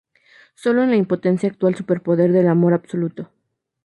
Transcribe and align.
Sólo 0.55 0.81
en 0.81 0.89
la 0.89 0.95
impotencia 0.95 1.47
actúa 1.47 1.69
el 1.69 1.75
superpoder 1.75 2.31
del 2.31 2.47
Amor 2.47 2.73
Absoluto. 2.73 3.29